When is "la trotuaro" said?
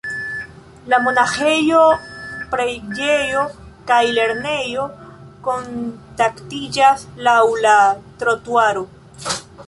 7.67-8.83